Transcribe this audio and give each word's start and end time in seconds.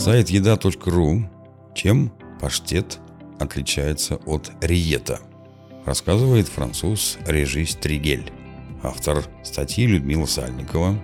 Сайт 0.00 0.30
еда.ру. 0.30 1.28
Чем 1.74 2.10
паштет 2.40 2.98
отличается 3.38 4.14
от 4.24 4.50
риета? 4.62 5.20
Рассказывает 5.84 6.48
француз 6.48 7.18
Режис 7.26 7.74
Тригель. 7.74 8.32
Автор 8.82 9.22
статьи 9.42 9.86
Людмила 9.86 10.24
Сальникова. 10.24 10.98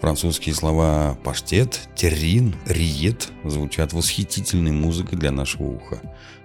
Французские 0.00 0.52
слова 0.56 1.16
«паштет», 1.22 1.88
«террин», 1.94 2.56
«риет» 2.66 3.30
звучат 3.44 3.92
восхитительной 3.92 4.72
музыкой 4.72 5.16
для 5.16 5.30
нашего 5.30 5.68
уха. 5.68 6.02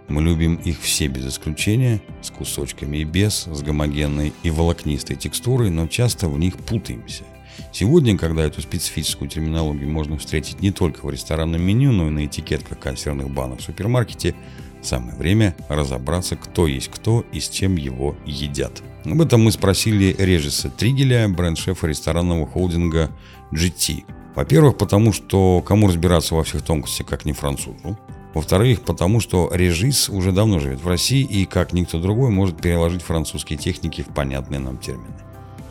Мы 0.08 0.22
любим 0.22 0.58
их 0.58 0.80
все 0.82 1.08
без 1.08 1.28
исключения, 1.28 2.04
с 2.22 2.30
кусочками 2.30 2.98
и 2.98 3.04
без, 3.04 3.46
с 3.46 3.64
гомогенной 3.64 4.32
и 4.44 4.52
волокнистой 4.52 5.16
текстурой, 5.16 5.72
но 5.72 5.88
часто 5.88 6.30
в 6.30 6.38
них 6.38 6.56
путаемся– 6.56 7.24
Сегодня, 7.72 8.18
когда 8.18 8.44
эту 8.44 8.62
специфическую 8.62 9.30
терминологию 9.30 9.90
можно 9.90 10.18
встретить 10.18 10.62
не 10.62 10.72
только 10.72 11.06
в 11.06 11.10
ресторанном 11.10 11.62
меню, 11.62 11.92
но 11.92 12.08
и 12.08 12.12
на 12.12 12.26
этикетках 12.26 12.80
консервных 12.80 13.30
банок 13.30 13.60
в 13.60 13.64
супермаркете, 13.64 14.36
самое 14.82 15.16
время 15.16 15.56
разобраться, 15.68 16.36
кто 16.36 16.68
есть 16.68 16.90
кто 16.90 17.26
и 17.32 17.40
с 17.40 17.50
чем 17.50 17.76
его 17.76 18.16
едят. 18.26 18.82
Об 19.06 19.22
этом 19.22 19.44
мы 19.44 19.52
спросили 19.52 20.16
Режиса 20.18 20.70
Тригеля, 20.70 21.28
бренд-шефа 21.30 21.88
ресторанного 21.88 22.46
холдинга 22.46 23.12
GT. 23.52 24.04
Во-первых, 24.36 24.78
потому 24.78 25.14
что 25.14 25.62
кому 25.62 25.88
разбираться 25.88 26.36
во 26.36 26.44
всех 26.44 26.62
тонкостях, 26.62 27.08
как 27.08 27.26
не 27.26 27.34
французу. 27.34 27.98
Во-вторых, 28.34 28.82
потому 28.82 29.20
что 29.20 29.50
Режис 29.52 30.08
уже 30.08 30.32
давно 30.32 30.60
живет 30.60 30.82
в 30.82 30.88
России 30.88 31.24
и, 31.24 31.46
как 31.46 31.74
никто 31.74 32.00
другой, 32.00 32.30
может 32.30 32.62
переложить 32.62 33.02
французские 33.02 33.58
техники 33.58 34.04
в 34.04 34.14
понятные 34.14 34.60
нам 34.60 34.78
термины. 34.78 35.16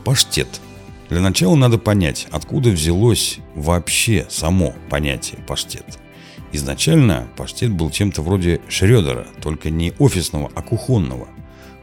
Паштет– 0.04 0.48
для 1.08 1.20
начала 1.20 1.54
надо 1.54 1.78
понять, 1.78 2.26
откуда 2.30 2.70
взялось 2.70 3.38
вообще 3.54 4.26
само 4.28 4.74
понятие 4.90 5.40
паштет. 5.46 5.98
Изначально 6.52 7.28
паштет 7.36 7.70
был 7.70 7.90
чем-то 7.90 8.22
вроде 8.22 8.60
шредера, 8.68 9.26
только 9.42 9.70
не 9.70 9.92
офисного, 9.98 10.50
а 10.54 10.62
кухонного, 10.62 11.28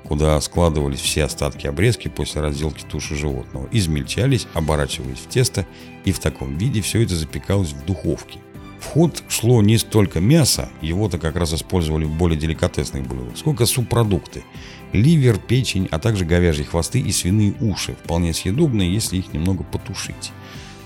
куда 0.04 0.40
складывались 0.42 1.00
все 1.00 1.24
остатки 1.24 1.68
обрезки 1.68 2.08
после 2.08 2.42
разделки 2.42 2.84
туши 2.84 3.16
животного, 3.16 3.68
измельчались, 3.72 4.48
оборачивались 4.54 5.20
в 5.20 5.28
тесто, 5.28 5.66
и 6.04 6.12
в 6.12 6.20
таком 6.20 6.58
виде 6.58 6.82
все 6.82 7.04
это 7.04 7.16
запекалось 7.16 7.74
в 7.74 7.86
духовке. 7.86 8.40
В 8.80 8.88
ход 8.88 9.24
шло 9.30 9.62
не 9.62 9.78
столько 9.78 10.20
мясо, 10.20 10.70
его-то 10.82 11.18
как 11.18 11.36
раз 11.36 11.54
использовали 11.54 12.06
в 12.06 12.12
более 12.12 12.40
деликатесных 12.40 13.08
блюдах, 13.08 13.38
сколько 13.38 13.66
субпродукты– 13.66 14.44
ливер, 14.96 15.38
печень, 15.38 15.88
а 15.92 16.00
также 16.00 16.26
говяжьи 16.26 16.64
хвосты 16.64 17.00
и 17.00 17.12
свиные 17.12 17.54
уши, 17.60 17.96
вполне 18.04 18.34
съедобные, 18.34 18.94
если 18.94 19.18
их 19.18 19.34
немного 19.34 19.64
потушить. 19.64 20.32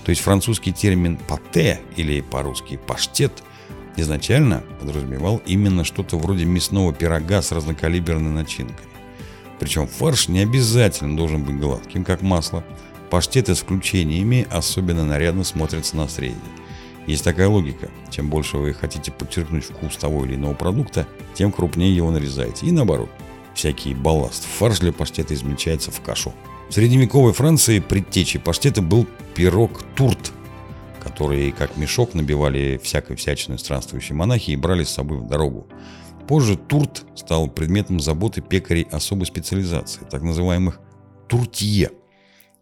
То 0.04 0.10
есть 0.10 0.22
французский 0.22 0.72
термин 0.72 1.16
«пате» 1.16 1.80
или 1.96 2.20
по-русски 2.20 2.78
«паштет» 2.86 3.32
изначально 3.96 4.62
подразумевал 4.80 5.42
именно 5.46 5.84
что-то 5.84 6.16
вроде 6.16 6.44
мясного 6.44 6.92
пирога 6.92 7.42
с 7.42 7.52
разнокалиберной 7.52 8.30
начинкой. 8.30 8.86
Причем 9.58 9.86
фарш 9.86 10.28
не 10.28 10.40
обязательно 10.40 11.16
должен 11.16 11.44
быть 11.44 11.58
гладким, 11.58 12.04
как 12.04 12.22
масло. 12.22 12.64
Паштеты 13.10 13.54
с 13.54 13.60
включениями 13.60 14.46
особенно 14.50 15.04
нарядно 15.04 15.44
смотрятся 15.44 15.96
на 15.96 16.08
среде. 16.08 16.36
Есть 17.10 17.24
такая 17.24 17.48
логика. 17.48 17.90
Чем 18.08 18.30
больше 18.30 18.56
вы 18.56 18.72
хотите 18.72 19.10
подчеркнуть 19.10 19.64
вкус 19.64 19.96
того 19.96 20.24
или 20.24 20.36
иного 20.36 20.54
продукта, 20.54 21.08
тем 21.34 21.50
крупнее 21.50 21.94
его 21.94 22.12
нарезаете. 22.12 22.66
И 22.66 22.70
наоборот– 22.70 23.10
всякий 23.54 23.94
балласт. 23.94 24.44
Фарш 24.44 24.78
для 24.78 24.92
паштета 24.92 25.34
измельчается 25.34 25.90
в 25.90 26.00
кашу. 26.02 26.32
В 26.68 26.72
средневековой 26.72 27.32
Франции 27.32 27.80
предтечей 27.80 28.38
паштета 28.38 28.80
был 28.80 29.08
пирог 29.34 29.82
турт, 29.96 30.30
который 31.02 31.50
как 31.50 31.76
мешок 31.76 32.14
набивали 32.14 32.80
всякой 32.80 33.16
всячиной 33.16 33.58
странствующие 33.58 34.14
монахи 34.14 34.52
и 34.52 34.56
брали 34.56 34.84
с 34.84 34.90
собой 34.90 35.18
в 35.18 35.26
дорогу. 35.26 35.66
Позже 36.28 36.56
турт 36.56 37.02
стал 37.16 37.48
предметом 37.48 37.98
заботы 37.98 38.40
пекарей 38.40 38.86
особой 38.92 39.26
специализации, 39.26 40.02
так 40.08 40.22
называемых 40.22 40.78
туртье, 41.28 41.90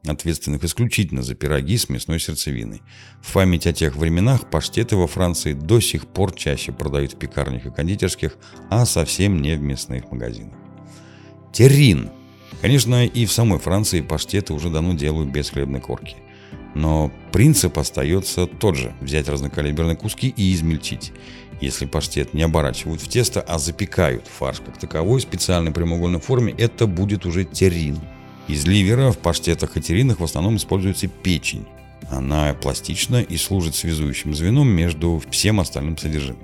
ответственных 0.06 0.64
исключительно 0.64 1.22
за 1.22 1.34
пироги 1.34 1.76
с 1.76 1.88
мясной 1.88 2.20
сердцевиной. 2.20 2.82
В 3.20 3.32
память 3.32 3.66
о 3.66 3.72
тех 3.72 3.96
временах 3.96 4.48
паштеты 4.50 4.96
во 4.96 5.06
Франции 5.06 5.52
до 5.52 5.80
сих 5.80 6.06
пор 6.06 6.34
чаще 6.34 6.72
продают 6.72 7.12
в 7.14 7.18
пекарнях 7.18 7.66
и 7.66 7.70
кондитерских, 7.70 8.36
а 8.70 8.86
совсем 8.86 9.42
не 9.42 9.56
в 9.56 9.60
мясных 9.60 10.10
магазинах. 10.10 10.54
Террин. 11.52 12.10
Конечно, 12.60 13.06
и 13.06 13.26
в 13.26 13.32
самой 13.32 13.58
Франции 13.58 14.00
паштеты 14.00 14.52
уже 14.52 14.70
давно 14.70 14.94
делают 14.94 15.30
без 15.30 15.50
хлебной 15.50 15.80
корки. 15.80 16.16
Но 16.74 17.12
принцип 17.32 17.78
остается 17.78 18.46
тот 18.46 18.76
же– 18.76 18.94
взять 19.00 19.28
разнокалиберные 19.28 19.96
куски 19.96 20.28
и 20.28 20.52
измельчить. 20.52 21.12
Если 21.60 21.86
паштет 21.86 22.34
не 22.34 22.42
оборачивают 22.42 23.00
в 23.00 23.08
тесто, 23.08 23.40
а 23.40 23.58
запекают 23.58 24.26
фарш 24.26 24.60
как 24.60 24.78
таковой 24.78 25.18
в 25.18 25.22
специальной 25.22 25.72
прямоугольной 25.72 26.20
форме, 26.20 26.54
это 26.56 26.86
будет 26.86 27.26
уже 27.26 27.44
террин. 27.44 27.98
Из 28.48 28.66
ливера 28.66 29.12
в 29.12 29.18
паштетах 29.18 29.76
и 29.76 29.80
терринах 29.82 30.20
в 30.20 30.24
основном 30.24 30.56
используется 30.56 31.06
печень. 31.06 31.66
Она 32.10 32.54
пластична 32.54 33.20
и 33.20 33.36
служит 33.36 33.74
связующим 33.74 34.34
звеном 34.34 34.68
между 34.68 35.22
всем 35.30 35.60
остальным 35.60 35.98
содержимым. 35.98 36.42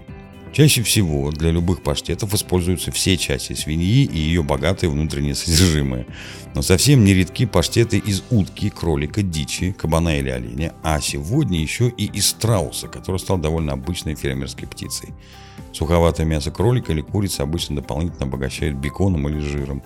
Чаще 0.52 0.82
всего 0.82 1.32
для 1.32 1.50
любых 1.50 1.82
паштетов 1.82 2.32
используются 2.34 2.92
все 2.92 3.16
части 3.16 3.54
свиньи 3.54 4.04
и 4.04 4.18
ее 4.18 4.42
богатое 4.42 4.88
внутреннее 4.88 5.34
содержимое. 5.34 6.06
Но 6.54 6.62
совсем 6.62 7.04
не 7.04 7.14
редки 7.14 7.46
паштеты 7.46 7.98
из 7.98 8.22
утки, 8.30 8.68
кролика, 8.68 9.22
дичи, 9.22 9.72
кабана 9.72 10.18
или 10.18 10.28
оленя, 10.28 10.72
а 10.84 11.00
сегодня 11.00 11.60
еще 11.60 11.88
и 11.88 12.04
из 12.04 12.26
страуса, 12.26 12.86
который 12.86 13.16
стал 13.16 13.38
довольно 13.38 13.72
обычной 13.72 14.14
фермерской 14.14 14.68
птицей. 14.68 15.08
Суховатое 15.72 16.26
мясо 16.26 16.52
кролика 16.52 16.92
или 16.92 17.00
курицы 17.00 17.40
обычно 17.40 17.76
дополнительно 17.76 18.26
обогащают 18.26 18.76
беконом 18.76 19.28
или 19.28 19.40
жиром. 19.40 19.82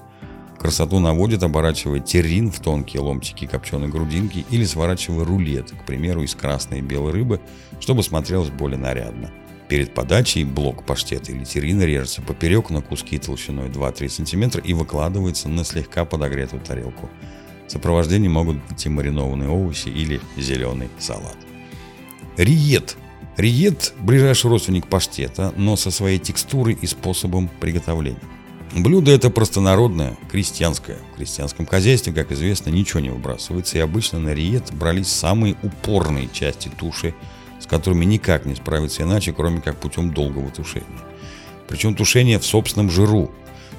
Красоту 0.59 0.99
наводит, 0.99 1.43
оборачивая 1.45 2.01
террин 2.01 2.51
в 2.51 2.59
тонкие 2.59 3.01
ломтики 3.01 3.47
копченой 3.47 3.89
грудинки 3.89 4.45
или 4.51 4.65
сворачивая 4.65 5.25
рулет, 5.25 5.71
к 5.71 5.87
примеру, 5.87 6.23
из 6.23 6.35
красной 6.35 6.81
и 6.81 6.83
белой 6.83 7.13
рыбы, 7.13 7.41
чтобы 7.79 8.03
смотрелось 8.03 8.51
более 8.51 8.79
нарядно. 8.79 9.31
Перед 9.69 9.95
подачей 9.95 10.45
блок 10.45 10.85
паштета 10.85 11.31
или 11.31 11.45
терина 11.45 11.83
режется 11.83 12.23
поперек 12.23 12.71
на 12.71 12.81
куски 12.81 13.19
толщиной 13.19 13.69
2-3 13.69 14.09
см 14.09 14.59
и 14.59 14.73
выкладывается 14.73 15.49
на 15.49 15.63
слегка 15.63 16.05
подогретую 16.05 16.63
тарелку. 16.63 17.09
В 17.67 17.71
сопровождении 17.71 18.29
могут 18.29 18.57
быть 18.67 18.87
маринованные 18.87 19.51
овощи 19.51 19.89
или 19.89 20.21
зеленый 20.37 20.89
салат. 20.99 21.37
Риет. 22.37 22.97
Риет– 23.37 23.93
ближайший 24.01 24.51
родственник 24.51 24.89
паштета, 24.89 25.53
но 25.57 25.77
со 25.77 25.91
своей 25.91 26.19
текстурой 26.19 26.77
и 26.81 26.87
способом 26.87 27.49
приготовления. 27.61 28.19
Блюдо 28.75 29.11
это 29.11 29.31
простонародное, 29.31 30.17
крестьянское. 30.31 30.99
В 31.13 31.17
крестьянском 31.17 31.67
хозяйстве, 31.67 32.13
как 32.13 32.33
известно, 32.33 32.71
ничего 32.71 33.01
не 33.01 33.11
выбрасывается, 33.11 33.79
и 33.79 33.81
обычно 33.81 34.19
на 34.19 34.35
риет 34.35 34.73
брались 34.73 35.09
самые 35.09 35.57
упорные 35.63 36.29
части 36.33 36.71
туши 36.79 37.15
с 37.59 37.67
которыми 37.67 38.05
никак 38.05 38.47
не 38.47 38.55
справиться 38.55 39.03
иначе, 39.03 39.33
кроме 39.33 39.61
как 39.61 39.77
путем 39.79 40.13
долгого 40.13 40.51
тушения. 40.51 40.87
Причем 41.69 41.95
тушение 41.95 42.39
в 42.39 42.47
собственном 42.47 42.91
жиру, 42.91 43.31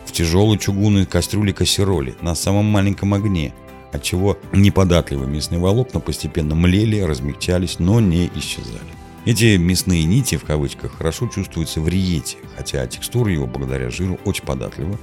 в 0.05 0.11
тяжелой 0.11 0.57
чугунной 0.57 1.06
кастрюле 1.06 1.53
кассероли, 1.53 2.16
на 2.21 2.35
самом 2.35 2.66
маленьком 2.66 3.13
огне, 3.13 3.53
отчего 3.91 4.38
неподатливые 4.51 5.29
мясные 5.29 5.59
волокна 5.59 6.00
постепенно 6.00 6.56
млели, 6.56 7.00
размягчались, 7.00 7.79
но 7.79 8.00
не 8.00 8.29
исчезали. 8.35 8.98
Эти 9.25 9.57
мясные 9.57 10.06
нити, 10.06 10.35
в 10.38 10.46
кавычках, 10.46 10.94
хорошо 10.97 11.28
чувствуются 11.28 11.81
в 11.81 11.88
риете, 11.88 12.38
хотя 12.56 12.88
текстура 12.88 13.31
его 13.31 13.47
благодаря 13.47 13.90
жиру 13.90 14.19
очень 14.25 14.46
податлива. 14.46 14.97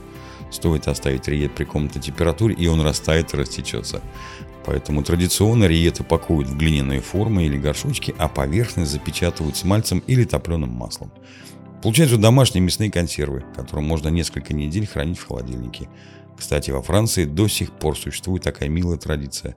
Стоит 0.50 0.88
оставить 0.88 1.28
риет 1.28 1.54
при 1.54 1.64
комнатной 1.64 2.00
температуре, 2.00 2.54
и 2.54 2.66
он 2.66 2.80
растает 2.80 3.34
и 3.34 3.36
растечется. 3.36 4.00
Поэтому 4.64 5.02
традиционно 5.04 5.66
риеты 5.66 6.02
пакуют 6.02 6.48
в 6.48 6.56
глиняные 6.56 7.00
формы 7.00 7.44
или 7.44 7.58
горшочки, 7.58 8.14
а 8.18 8.28
поверхность 8.28 8.90
запечатывают 8.90 9.56
смальцем 9.56 10.02
или 10.06 10.24
топленым 10.24 10.70
маслом. 10.70 11.12
Получаются 11.82 12.16
домашние 12.16 12.62
мясные 12.62 12.90
консервы, 12.90 13.44
которые 13.54 13.84
можно 13.84 14.08
несколько 14.08 14.54
недель 14.54 14.86
хранить 14.86 15.18
в 15.18 15.26
холодильнике. 15.26 15.88
Кстати, 16.36 16.70
во 16.70 16.82
Франции 16.82 17.26
до 17.26 17.48
сих 17.48 17.70
пор 17.70 17.96
существует 17.96 18.42
такая 18.42 18.68
милая 18.68 18.98
традиция. 18.98 19.56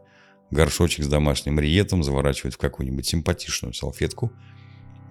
Горшочек 0.51 1.05
с 1.05 1.07
домашним 1.07 1.59
риетом 1.59 2.03
заворачивают 2.03 2.55
в 2.55 2.57
какую-нибудь 2.57 3.05
симпатичную 3.05 3.73
салфетку, 3.73 4.31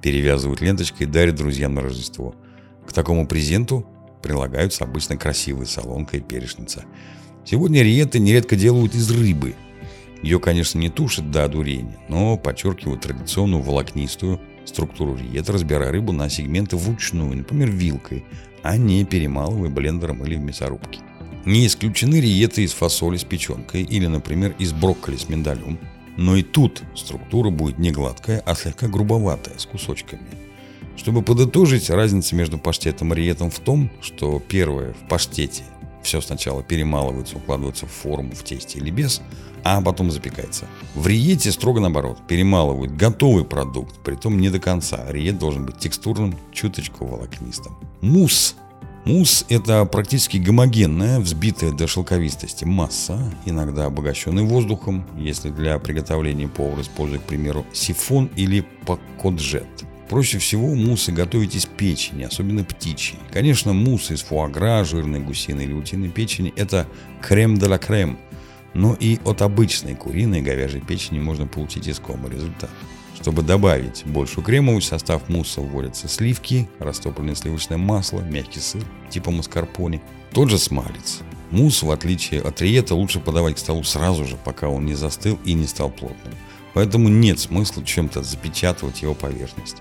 перевязывают 0.02 0.60
ленточкой 0.60 1.06
и 1.06 1.10
дарят 1.10 1.36
друзьям 1.36 1.74
на 1.74 1.82
Рождество. 1.82 2.34
К 2.86 2.92
такому 2.92 3.26
презенту 3.26 3.86
прилагаются 4.22 4.84
обычно 4.84 5.16
красивая 5.16 5.66
солонка 5.66 6.16
и 6.16 6.20
перешница. 6.20 6.84
Сегодня 7.44 7.82
риеты 7.82 8.18
нередко 8.18 8.56
делают 8.56 8.94
из 8.94 9.10
рыбы– 9.10 9.54
ее, 10.22 10.40
конечно, 10.40 10.78
не 10.78 10.88
тушат 10.88 11.30
до 11.30 11.44
одурения, 11.44 11.96
но 12.08 12.36
подчеркивают 12.36 13.02
традиционную 13.02 13.62
волокнистую 13.62 14.40
структуру 14.64 15.16
риета, 15.16 15.52
разбирая 15.52 15.92
рыбу 15.92 16.12
на 16.12 16.28
сегменты 16.28 16.76
вручную, 16.76 17.36
например, 17.36 17.70
вилкой, 17.70 18.24
а 18.62 18.76
не 18.76 19.04
перемалывая 19.04 19.70
блендером 19.70 20.24
или 20.24 20.34
в 20.34 20.40
мясорубке. 20.40 21.00
Не 21.44 21.66
исключены 21.66 22.16
риеты 22.16 22.64
из 22.64 22.72
фасоли 22.72 23.16
с 23.16 23.24
печенкой 23.24 23.82
или, 23.82 24.06
например, 24.06 24.54
из 24.58 24.72
брокколи 24.72 25.16
с 25.16 25.28
миндалем. 25.28 25.78
Но 26.16 26.36
и 26.36 26.42
тут 26.42 26.82
структура 26.94 27.50
будет 27.50 27.78
не 27.78 27.92
гладкая, 27.92 28.42
а 28.44 28.54
слегка 28.54 28.88
грубоватая, 28.88 29.56
с 29.58 29.66
кусочками. 29.66 30.26
Чтобы 30.96 31.22
подытожить, 31.22 31.90
разница 31.90 32.34
между 32.34 32.58
паштетом 32.58 33.14
и 33.14 33.16
риетом 33.16 33.50
в 33.50 33.60
том, 33.60 33.88
что 34.02 34.42
первое 34.46 34.94
в 34.94 35.08
паштете 35.08 35.62
все 36.02 36.20
сначала 36.20 36.62
перемалывается, 36.62 37.36
укладывается 37.36 37.86
в 37.86 37.90
форму 37.90 38.32
в 38.34 38.42
тесте 38.42 38.78
или 38.78 38.90
без, 38.90 39.22
а 39.62 39.80
потом 39.80 40.10
запекается. 40.10 40.66
В 40.94 41.06
риете 41.06 41.52
строго 41.52 41.80
наоборот. 41.80 42.18
Перемалывают 42.26 42.96
готовый 42.96 43.44
продукт, 43.44 43.96
притом 44.02 44.40
не 44.40 44.50
до 44.50 44.58
конца. 44.58 45.04
Риет 45.08 45.38
должен 45.38 45.66
быть 45.66 45.78
текстурным, 45.78 46.36
чуточку 46.52 47.06
волокнистым. 47.06 47.76
Мусс 48.00 48.56
Мусс– 49.08 49.46
это 49.48 49.86
практически 49.86 50.36
гомогенная, 50.36 51.18
взбитая 51.18 51.72
до 51.72 51.86
шелковистости 51.86 52.66
масса, 52.66 53.18
иногда 53.46 53.86
обогащенная 53.86 54.42
воздухом, 54.44 55.06
если 55.16 55.48
для 55.48 55.78
приготовления 55.78 56.46
повар 56.46 56.82
использует, 56.82 57.22
к 57.22 57.24
примеру, 57.24 57.64
сифон 57.72 58.28
или 58.36 58.66
пакоджет. 58.84 59.66
Проще 60.10 60.36
всего 60.36 60.74
муссы 60.74 61.10
готовить 61.10 61.54
из 61.54 61.64
печени, 61.64 62.24
особенно 62.24 62.64
птичьей. 62.64 63.18
Конечно, 63.32 63.72
мусс 63.72 64.10
из 64.10 64.20
фуагра, 64.20 64.84
жирной 64.84 65.20
гусиной 65.20 65.64
или 65.64 65.72
утиной 65.72 66.10
печени– 66.10 66.52
это 66.56 66.86
крем 67.22 67.56
де 67.56 67.64
ла 67.64 67.78
крем, 67.78 68.18
но 68.74 68.94
и 69.00 69.18
от 69.24 69.40
обычной 69.40 69.94
куриной 69.94 70.42
говяжьей 70.42 70.82
печени 70.82 71.18
можно 71.18 71.46
получить 71.46 71.88
искомый 71.88 72.30
результат. 72.30 72.68
Чтобы 73.20 73.42
добавить 73.42 74.04
большую 74.06 74.44
кремовость, 74.44 74.86
в 74.86 74.90
состав 74.90 75.28
мусса 75.28 75.60
вводятся 75.60 76.06
сливки, 76.08 76.68
растопленное 76.78 77.34
сливочное 77.34 77.76
масло, 77.76 78.20
мягкий 78.20 78.60
сыр 78.60 78.84
типа 79.10 79.32
маскарпоне, 79.32 80.00
тот 80.32 80.50
же 80.50 80.58
смалец. 80.58 81.20
Мусс, 81.50 81.82
в 81.82 81.90
отличие 81.90 82.42
от 82.42 82.60
риета, 82.62 82.94
лучше 82.94 83.18
подавать 83.18 83.56
к 83.56 83.58
столу 83.58 83.82
сразу 83.82 84.24
же, 84.24 84.36
пока 84.44 84.68
он 84.68 84.86
не 84.86 84.94
застыл 84.94 85.38
и 85.44 85.54
не 85.54 85.66
стал 85.66 85.90
плотным. 85.90 86.34
Поэтому 86.74 87.08
нет 87.08 87.40
смысла 87.40 87.84
чем-то 87.84 88.22
запечатывать 88.22 89.02
его 89.02 89.14
поверхность. 89.14 89.78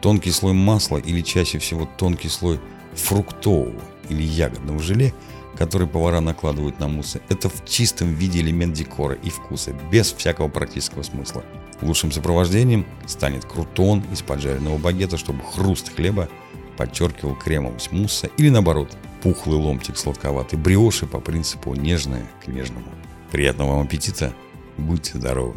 Тонкий 0.00 0.32
слой 0.32 0.54
масла 0.54 0.96
или 0.96 1.20
чаще 1.20 1.58
всего 1.58 1.88
тонкий 1.98 2.28
слой 2.28 2.58
фруктового 2.94 3.80
или 4.08 4.22
ягодного 4.22 4.80
желе, 4.80 5.14
который 5.56 5.86
повара 5.86 6.20
накладывают 6.20 6.78
на 6.80 6.88
муссы, 6.88 7.20
это 7.28 7.48
в 7.48 7.64
чистом 7.64 8.14
виде 8.14 8.40
элемент 8.40 8.74
декора 8.74 9.14
и 9.14 9.30
вкуса, 9.30 9.72
без 9.90 10.12
всякого 10.12 10.48
практического 10.48 11.02
смысла. 11.02 11.44
Лучшим 11.82 12.12
сопровождением 12.12 12.86
станет 13.06 13.44
крутон 13.44 14.04
из 14.12 14.22
поджаренного 14.22 14.78
багета, 14.78 15.16
чтобы 15.16 15.42
хруст 15.42 15.94
хлеба 15.94 16.28
подчеркивал 16.76 17.34
кремовость 17.34 17.92
мусса 17.92 18.28
или 18.36 18.48
наоборот, 18.48 18.96
пухлый 19.22 19.58
ломтик 19.58 19.96
сладковатой 19.96 20.58
бриоши 20.58 21.06
по 21.06 21.20
принципу 21.20 21.74
нежное 21.74 22.26
к 22.44 22.48
нежному. 22.48 22.86
Приятного 23.30 23.76
вам 23.76 23.82
аппетита, 23.82 24.32
будьте 24.76 25.18
здоровы! 25.18 25.54